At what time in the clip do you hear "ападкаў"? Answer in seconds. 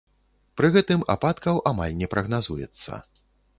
1.15-1.61